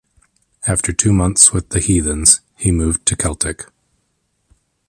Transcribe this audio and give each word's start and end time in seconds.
After 0.65 0.91
two 0.93 1.13
months 1.13 1.53
with 1.53 1.69
the 1.69 1.79
Heathens, 1.79 2.41
he 2.57 2.71
moved 2.71 3.05
to 3.05 3.15
Celtic. 3.15 3.65